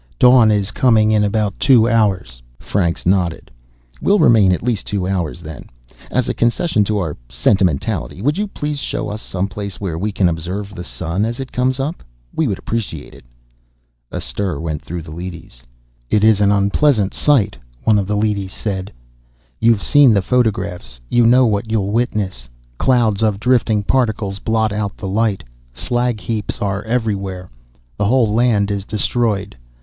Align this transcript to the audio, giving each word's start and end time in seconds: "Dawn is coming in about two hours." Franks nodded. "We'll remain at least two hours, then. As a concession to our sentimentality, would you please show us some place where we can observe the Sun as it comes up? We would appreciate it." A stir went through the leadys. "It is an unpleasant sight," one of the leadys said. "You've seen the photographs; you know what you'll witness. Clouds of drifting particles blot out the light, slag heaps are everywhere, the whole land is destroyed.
"Dawn 0.17 0.49
is 0.49 0.71
coming 0.71 1.11
in 1.11 1.23
about 1.23 1.59
two 1.59 1.87
hours." 1.87 2.41
Franks 2.57 3.05
nodded. 3.05 3.51
"We'll 4.01 4.17
remain 4.17 4.51
at 4.51 4.63
least 4.63 4.87
two 4.87 5.07
hours, 5.07 5.41
then. 5.41 5.65
As 6.09 6.27
a 6.27 6.33
concession 6.33 6.83
to 6.85 6.97
our 6.97 7.15
sentimentality, 7.29 8.19
would 8.19 8.35
you 8.35 8.47
please 8.47 8.79
show 8.79 9.09
us 9.09 9.21
some 9.21 9.47
place 9.47 9.79
where 9.79 9.99
we 9.99 10.11
can 10.11 10.27
observe 10.27 10.73
the 10.73 10.83
Sun 10.83 11.23
as 11.23 11.39
it 11.39 11.51
comes 11.51 11.79
up? 11.79 12.01
We 12.35 12.47
would 12.47 12.57
appreciate 12.57 13.13
it." 13.13 13.23
A 14.11 14.19
stir 14.19 14.59
went 14.59 14.81
through 14.81 15.03
the 15.03 15.11
leadys. 15.11 15.61
"It 16.09 16.23
is 16.23 16.41
an 16.41 16.51
unpleasant 16.51 17.13
sight," 17.13 17.55
one 17.83 17.99
of 17.99 18.07
the 18.07 18.17
leadys 18.17 18.53
said. 18.53 18.91
"You've 19.59 19.83
seen 19.83 20.15
the 20.15 20.23
photographs; 20.23 20.99
you 21.09 21.27
know 21.27 21.45
what 21.45 21.69
you'll 21.69 21.91
witness. 21.91 22.49
Clouds 22.79 23.21
of 23.21 23.39
drifting 23.39 23.83
particles 23.83 24.39
blot 24.39 24.71
out 24.73 24.97
the 24.97 25.07
light, 25.07 25.43
slag 25.75 26.19
heaps 26.19 26.57
are 26.59 26.81
everywhere, 26.85 27.51
the 27.97 28.05
whole 28.05 28.33
land 28.33 28.71
is 28.71 28.83
destroyed. 28.83 29.55